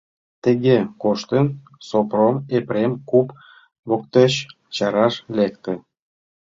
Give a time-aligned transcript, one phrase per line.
[0.43, 1.45] Тыге коштын,
[1.87, 3.27] Сопром Епрем куп
[3.89, 4.33] воктеч
[4.75, 5.73] чараш лекте.